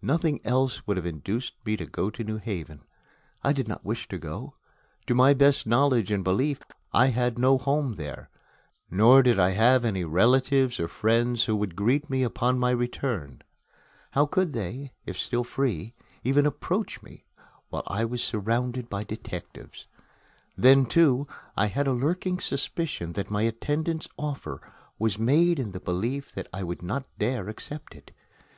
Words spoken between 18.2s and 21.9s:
surrounded by detectives? Then, too, I had